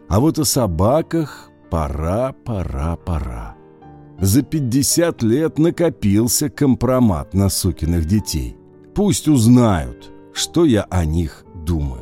А 0.09 0.19
вот 0.19 0.37
о 0.37 0.45
собаках 0.45 1.49
пора, 1.71 2.33
пора, 2.45 2.97
пора. 2.97 3.55
За 4.19 4.41
пятьдесят 4.41 5.21
лет 5.21 5.59
накопился 5.59 6.49
компромат 6.49 7.35
на 7.35 7.49
сукиных 7.49 8.05
детей. 8.05 8.57
Пусть 8.95 9.27
узнают, 9.27 10.11
что 10.33 10.65
я 10.65 10.83
о 10.89 11.05
них 11.05 11.45
думаю. 11.65 12.01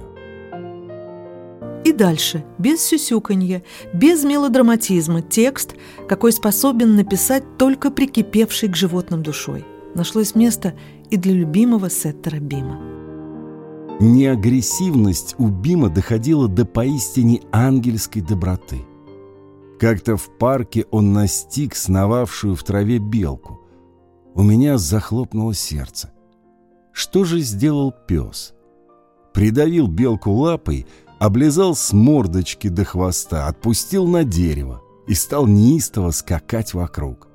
И 1.83 1.91
дальше, 1.91 2.45
без 2.57 2.81
сюсюканья, 2.81 3.63
без 3.93 4.23
мелодраматизма, 4.23 5.21
текст, 5.21 5.75
какой 6.07 6.31
способен 6.31 6.95
написать 6.95 7.57
только 7.57 7.91
прикипевший 7.91 8.69
к 8.69 8.75
животным 8.75 9.21
душой. 9.21 9.65
Нашлось 9.93 10.35
место 10.35 10.73
и 11.09 11.17
для 11.17 11.33
любимого 11.33 11.89
сеттера 11.89 12.39
Бима. 12.39 12.79
Неагрессивность 13.99 15.35
у 15.37 15.49
Бима 15.49 15.89
доходила 15.89 16.47
до 16.47 16.65
поистине 16.65 17.41
ангельской 17.51 18.21
доброты. 18.21 18.77
Как-то 19.85 20.17
в 20.17 20.29
парке 20.39 20.85
он 20.89 21.13
настиг 21.13 21.75
сновавшую 21.75 22.55
в 22.55 22.63
траве 22.63 22.97
белку. 22.97 23.61
У 24.33 24.41
меня 24.41 24.79
захлопнуло 24.79 25.53
сердце. 25.53 26.11
Что 26.91 27.23
же 27.23 27.39
сделал 27.41 27.93
пес? 28.07 28.55
Придавил 29.31 29.85
белку 29.87 30.31
лапой– 30.31 30.87
облизал 31.19 31.75
с 31.75 31.93
мордочки 31.93 32.67
до 32.67 32.83
хвоста, 32.83 33.47
отпустил 33.47 34.07
на 34.07 34.23
дерево 34.23 34.81
и 35.05 35.13
стал 35.13 35.45
неистово 35.45 36.09
скакать 36.09 36.73
вокруг. 36.73 37.27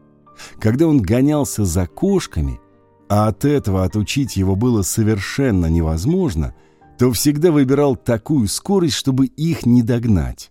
Когда 0.59 0.89
он 0.89 1.01
гонялся 1.01 1.65
за 1.65 1.87
кошками, 1.87 2.61
а 3.09 3.29
от 3.29 3.45
этого 3.45 3.85
отучить 3.85 4.37
его 4.37 4.57
было 4.57 4.83
совершенно 4.83 5.67
невозможно, 5.67 6.57
то 6.99 7.13
всегда 7.13 7.53
выбирал 7.53 7.95
такую 7.95 8.49
скорость, 8.49 8.95
чтобы 8.95 9.27
их 9.27 9.67
не 9.67 9.83
догнать. 9.83 10.51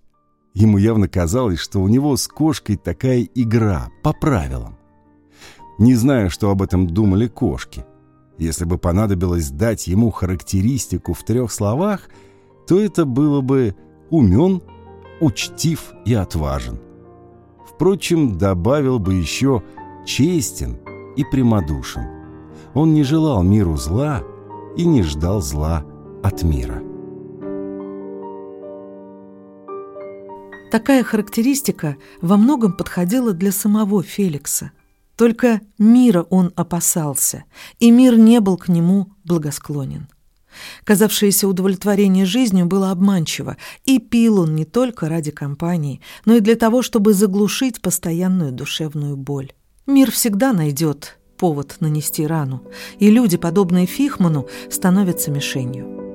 Ему 0.60 0.78
явно 0.78 1.08
казалось, 1.08 1.60
что 1.60 1.80
у 1.80 1.88
него 1.88 2.15
с 2.15 2.28
кошкой 2.28 2.76
такая 2.78 3.28
игра, 3.34 3.89
по 4.04 4.13
правилам. 4.13 4.78
Не 5.80 5.95
знаю, 5.95 6.30
что 6.30 6.52
об 6.52 6.62
этом 6.62 6.86
думали 6.86 7.28
кошки. 7.28 7.86
Если 8.38 8.65
бы 8.65 8.78
понадобилось 8.78 9.50
дать 9.50 9.88
ему 9.88 10.12
характеристику 10.12 11.13
в 11.13 11.24
трех 11.24 11.52
словах– 11.52 12.10
то 12.69 12.80
это 12.80 13.04
было 13.04 13.41
бы 13.41 13.74
умен, 14.12 14.62
учтив 15.19 15.91
и 16.06 16.13
отважен. 16.13 16.80
Впрочем, 17.67 18.38
добавил 18.38 19.00
бы 19.00 19.15
еще 19.15 19.63
честен 20.06 20.78
и 21.15 21.24
прямодушен. 21.24 22.04
Он 22.76 22.93
не 22.93 23.02
желал 23.02 23.41
миру 23.41 23.76
зла 23.76 24.22
и 24.78 24.86
не 24.86 25.02
ждал 25.02 25.41
зла 25.41 25.84
от 26.22 26.43
мира. 26.43 26.84
Такая 30.71 31.03
характеристика 31.03 31.97
во 32.21 32.38
многом 32.38 32.73
подходила 32.73 33.34
для 33.34 33.51
самого 33.51 34.03
Феликса. 34.03 34.71
Только 35.15 35.62
мира 35.77 36.25
он 36.29 36.53
опасался, 36.55 37.43
и 37.79 37.89
мир 37.91 38.17
не 38.17 38.39
был 38.39 38.55
к 38.58 38.67
нему 38.67 39.12
благосклонен. 39.25 40.08
Казавшееся 40.84 41.47
удовлетворение 41.47 42.25
жизнью 42.25 42.65
было 42.65 42.91
обманчиво, 42.91 43.58
и 43.86 43.99
пил 43.99 44.41
он 44.41 44.55
не 44.55 44.65
только 44.65 45.10
ради 45.10 45.32
компании, 45.32 46.01
но 46.25 46.36
и 46.36 46.39
для 46.39 46.55
того, 46.55 46.82
чтобы 46.82 47.13
заглушить 47.13 47.82
постоянную 47.82 48.51
душевную 48.51 49.17
боль. 49.17 49.51
Мир 49.88 50.12
всегда 50.12 50.53
найдет 50.53 51.17
повод 51.38 51.77
нанести 51.79 52.25
рану, 52.27 52.63
и 52.99 53.10
люди, 53.10 53.38
подобные 53.38 53.86
Фихману, 53.86 54.47
становятся 54.69 55.32
мишенью. 55.32 56.09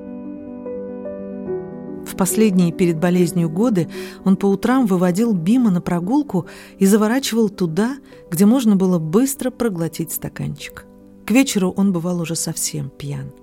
В 2.15 2.17
последние 2.17 2.71
перед 2.71 2.97
болезнью 2.97 3.49
годы 3.49 3.89
он 4.23 4.37
по 4.37 4.45
утрам 4.45 4.85
выводил 4.85 5.33
Бима 5.33 5.69
на 5.69 5.81
прогулку 5.81 6.45
и 6.79 6.85
заворачивал 6.85 7.49
туда, 7.49 7.97
где 8.31 8.45
можно 8.45 8.77
было 8.77 8.99
быстро 8.99 9.51
проглотить 9.51 10.13
стаканчик. 10.13 10.85
К 11.25 11.31
вечеру 11.31 11.73
он 11.75 11.91
бывал 11.91 12.21
уже 12.21 12.37
совсем 12.37 12.89
пьян. 12.89 13.33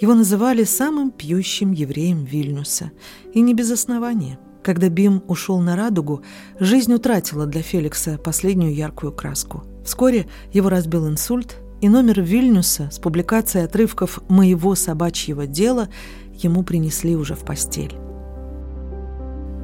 Его 0.00 0.14
называли 0.14 0.64
самым 0.64 1.10
пьющим 1.10 1.72
евреем 1.72 2.24
Вильнюса. 2.24 2.90
И 3.34 3.42
не 3.42 3.52
без 3.52 3.70
основания. 3.70 4.38
Когда 4.62 4.88
Бим 4.88 5.22
ушел 5.28 5.60
на 5.60 5.76
радугу, 5.76 6.22
жизнь 6.58 6.94
утратила 6.94 7.44
для 7.44 7.60
Феликса 7.60 8.16
последнюю 8.16 8.74
яркую 8.74 9.12
краску. 9.12 9.64
Вскоре 9.84 10.26
его 10.54 10.70
разбил 10.70 11.06
инсульт, 11.06 11.58
и 11.82 11.90
номер 11.90 12.22
Вильнюса 12.22 12.88
с 12.90 12.98
публикацией 12.98 13.66
отрывков 13.66 14.20
«Моего 14.30 14.74
собачьего 14.74 15.46
дела» 15.46 15.90
ему 16.32 16.62
принесли 16.62 17.14
уже 17.14 17.34
в 17.34 17.44
постель. 17.44 17.94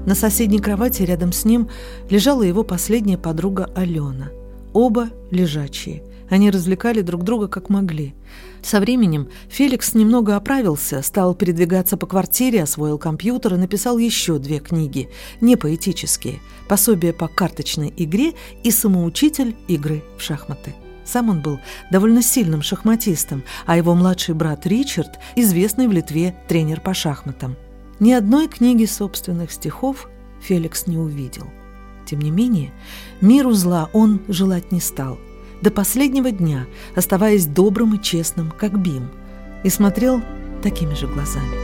На 0.07 0.15
соседней 0.15 0.59
кровати 0.59 1.03
рядом 1.03 1.33
с 1.33 1.45
ним 1.45 1.69
лежала 2.11 2.43
его 2.43 2.65
последняя 2.65 3.19
подруга 3.19 3.71
Алена. 3.75 4.31
Оба 4.73 5.11
лежачие. 5.31 6.03
Они 6.31 6.51
развлекали 6.51 7.03
друг 7.03 7.25
друга 7.25 7.49
как 7.49 7.69
могли– 7.69 8.15
со 8.63 8.79
временем 8.79 9.29
Феликс 9.49 9.95
немного 9.95 10.37
оправился, 10.37 11.03
стал 11.03 11.35
передвигаться 11.35 11.97
по 11.97 12.07
квартире, 12.07 12.63
освоил 12.63 12.97
компьютер 12.97 13.55
и 13.55 13.59
написал 13.59 13.99
еще 13.99 14.39
две 14.39 14.61
книги, 14.61 15.09
не 15.41 15.57
поэтические, 15.57 16.41
«Пособие 16.69 17.13
по 17.13 17.29
карточной 17.29 17.93
игре» 17.97 18.35
и 18.63 18.71
«Самоучитель 18.71 19.57
игры 19.67 20.05
в 20.17 20.23
шахматы». 20.23 20.75
Сам 21.05 21.31
он 21.31 21.43
был 21.43 21.59
довольно 21.91 22.23
сильным 22.23 22.63
шахматистом, 22.63 23.43
а 23.67 23.77
его 23.77 23.95
младший 23.95 24.37
брат 24.37 24.65
Ричард– 24.67 25.19
известный 25.37 25.89
в 25.89 25.93
Литве 25.93 26.37
тренер 26.47 26.81
по 26.81 26.95
шахматам. 26.95 27.57
Ни 28.03 28.11
одной 28.11 28.49
книги 28.49 28.85
собственных 28.85 29.53
стихов 29.53 30.09
Феликс 30.41 30.87
не 30.89 30.99
увидел. 30.99 31.47
Тем 32.05 32.21
не 32.21 32.33
менее, 32.33 32.73
миру 33.21 33.53
зла 33.53 33.89
он 33.93 34.21
желать 34.27 34.73
не 34.73 34.81
стал– 34.81 35.19
до 35.63 35.71
последнего 35.71 36.33
дня, 36.33 36.67
оставаясь 36.97 37.47
добрым 37.47 37.95
и 37.95 38.03
честным, 38.03 38.51
как 38.51 38.79
Бим, 38.79 39.11
и 39.63 39.71
смотрел 39.71 40.21
такими 40.63 40.95
же 40.95 41.07
глазами. 41.07 41.55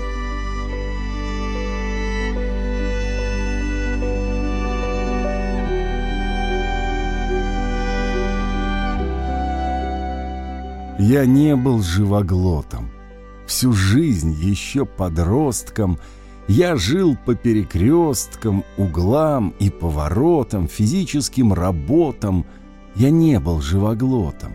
Я 11.00 11.26
не 11.26 11.56
был 11.56 11.82
живоглотом. 11.82 12.90
Всю 13.46 13.72
жизнь, 13.72 14.32
еще 14.32 14.84
подростком, 14.84 15.98
я 16.48 16.76
жил 16.76 17.16
по 17.24 17.34
перекресткам, 17.34 18.64
углам 18.76 19.54
и 19.60 19.70
поворотам, 19.70 20.66
физическим 20.68 21.52
работам– 21.52 22.44
я 22.98 23.10
не 23.10 23.38
был 23.38 23.60
живоглотом. 23.60 24.54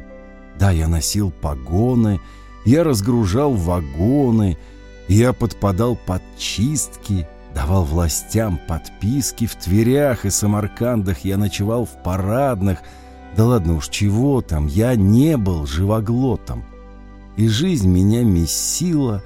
Да, 0.59 0.71
я 0.71 0.87
носил 0.87 1.31
погоны, 1.31 2.19
Я 2.65 2.83
разгружал 2.85 3.53
вагоны, 3.53 4.57
я 5.09 5.33
подпадал 5.33 5.97
под 5.97 6.21
чистки, 6.37 7.27
давал 7.53 7.83
властям 7.83 8.57
подписки 8.69 9.47
в 9.47 9.55
Тверях 9.55 10.23
и 10.25 10.29
Самаркандах, 10.29 11.25
я 11.25 11.37
ночевал 11.37 11.85
в 11.85 12.01
парадных. 12.03 12.79
Да 13.35 13.45
ладно 13.45 13.75
уж, 13.75 13.89
чего 13.89 14.41
там, 14.41 14.67
я 14.67 14.95
не 14.95 15.35
был 15.35 15.65
живоглотом. 15.65 16.63
И 17.35 17.49
жизнь 17.49 17.89
меня 17.89 18.23
месила, 18.23 19.23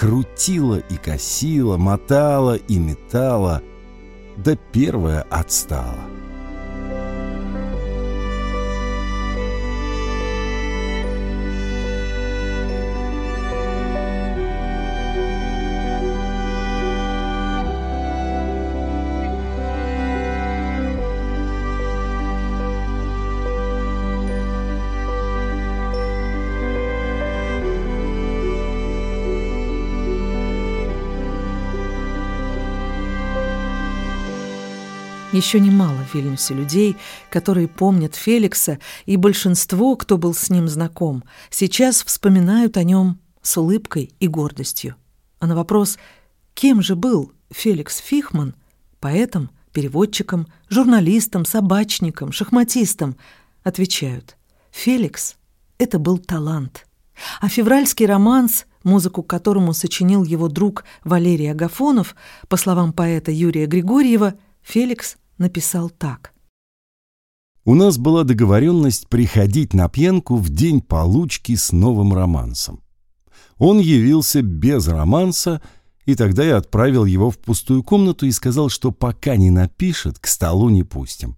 крутила 0.00 0.78
и 0.78 0.96
косила, 0.96 1.76
мотала 1.76 2.56
и 2.56 2.78
метала, 2.78 3.62
да 4.38 4.56
первая 4.72 5.26
отстала. 5.28 6.06
Еще 35.32 35.60
немало 35.60 36.04
в 36.04 36.12
Вильнюсе 36.12 36.54
людей, 36.54 36.96
которые 37.30 37.68
помнят 37.68 38.16
Феликса, 38.16 38.80
и 39.06 39.16
большинство, 39.16 39.94
кто 39.94 40.18
был 40.18 40.34
с 40.34 40.50
ним 40.50 40.68
знаком, 40.68 41.22
сейчас 41.50 42.02
вспоминают 42.02 42.76
о 42.76 42.82
нем 42.82 43.20
с 43.40 43.56
улыбкой 43.56 44.10
и 44.18 44.26
гордостью. 44.26 44.96
А 45.38 45.46
на 45.46 45.54
вопрос 45.54 45.98
«Кем 46.54 46.82
же 46.82 46.96
был 46.96 47.30
Феликс 47.52 47.98
Фихман?» 47.98 48.56
поэтом, 48.98 49.50
переводчиком, 49.72 50.48
журналистом, 50.68 51.44
собачником, 51.44 52.32
шахматистом, 52.32 53.16
отвечают 53.62 54.36
«Феликс— 54.72 55.36
это 55.78 56.00
был 56.00 56.18
талант». 56.18 56.86
А 57.40 57.48
февральский 57.48 58.06
романс, 58.06 58.66
музыку 58.82 59.22
к 59.22 59.30
которому 59.30 59.74
сочинил 59.74 60.24
его 60.24 60.48
друг 60.48 60.84
Валерий 61.04 61.52
Агафонов, 61.52 62.16
по 62.48 62.56
словам 62.56 62.92
поэта 62.92 63.30
Юрия 63.30 63.66
Григорьева, 63.66 64.34
Феликс 64.62 65.16
написал 65.40 65.90
так. 65.90 66.32
У 67.64 67.74
нас 67.74 67.98
была 67.98 68.24
договоренность 68.24 69.08
приходить 69.08 69.74
на 69.74 69.88
пьянку 69.88 70.36
в 70.36 70.48
день 70.48 70.80
получки 70.80 71.56
с 71.56 71.72
новым 71.72 72.14
романсом. 72.14 72.80
Он 73.58 73.78
явился 73.78 74.42
без 74.42 74.88
романса, 74.88 75.60
и 76.06 76.14
тогда 76.14 76.44
я 76.44 76.56
отправил 76.56 77.04
его 77.04 77.30
в 77.30 77.38
пустую 77.38 77.82
комнату 77.82 78.26
и 78.26 78.30
сказал, 78.30 78.70
что 78.70 78.90
пока 78.90 79.36
не 79.36 79.50
напишет, 79.50 80.18
к 80.18 80.26
столу 80.26 80.70
не 80.70 80.84
пустим. 80.84 81.36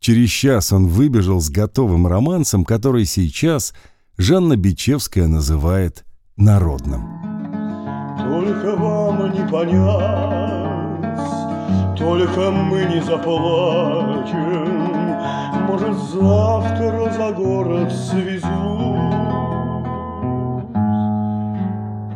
Через 0.00 0.30
час 0.30 0.72
он 0.72 0.88
выбежал 0.88 1.40
с 1.40 1.50
готовым 1.50 2.06
романсом, 2.06 2.64
который 2.64 3.04
сейчас 3.04 3.74
Жанна 4.16 4.56
Бичевская 4.56 5.28
называет 5.28 6.04
народным. 6.36 7.02
Только 8.18 8.76
вам 8.76 9.32
не 9.32 9.48
понять 9.48 10.70
только 12.00 12.50
мы 12.50 12.84
не 12.86 13.00
заплачем, 13.00 14.90
Может, 15.68 15.96
завтра 15.96 17.12
за 17.12 17.32
город 17.32 17.92
свезут. 17.92 18.50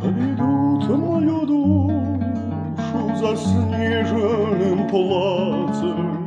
Поведут 0.00 0.88
мою 0.88 1.46
душу 1.46 3.14
заснеженным 3.16 4.88
плацем 4.88 6.24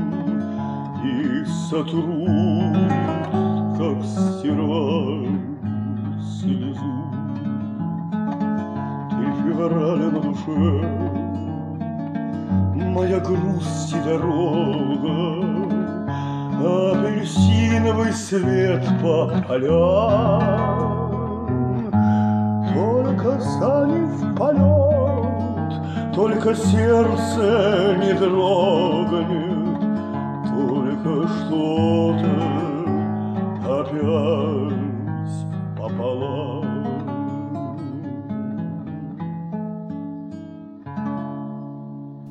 И 1.04 1.46
сотрут, 1.70 2.92
как 3.78 4.04
стирают 4.04 5.42
слезу. 6.40 6.96
Ты 9.10 9.24
февраль 9.42 10.12
на 10.12 10.20
душе 10.20 11.27
моя 12.98 13.20
грусть 13.20 13.94
и 13.94 14.00
дорога, 14.02 15.46
Апельсиновый 16.58 18.12
свет 18.12 18.84
по 19.02 19.30
полям. 19.48 20.42
Только 22.74 23.40
сани 23.40 24.02
в 24.16 24.36
полет, 24.36 25.74
только 26.16 26.56
сердце 26.56 27.98
не 28.04 28.14
дрогнет, 28.14 29.78
Только 30.58 31.28
что-то 31.28 32.32
опять 33.80 34.74
пополам. 35.78 36.47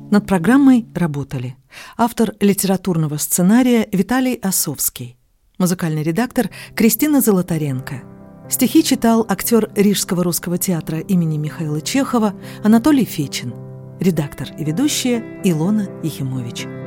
Над 0.09 0.25
программой 0.25 0.85
работали 0.95 1.57
автор 1.97 2.33
литературного 2.39 3.17
сценария 3.17 3.89
Виталий 3.91 4.35
Осовский, 4.35 5.17
музыкальный 5.57 6.01
редактор 6.01 6.49
Кристина 6.75 7.19
Золотаренко. 7.19 8.03
Стихи 8.49 8.83
читал 8.83 9.25
актер 9.27 9.69
Рижского 9.75 10.23
русского 10.23 10.57
театра 10.57 10.99
имени 10.99 11.37
Михаила 11.37 11.81
Чехова 11.81 12.35
Анатолий 12.63 13.03
Фечин, 13.03 13.53
редактор 13.99 14.47
и 14.57 14.63
ведущая 14.63 15.41
Илона 15.43 15.89
Ехимович. 16.01 16.86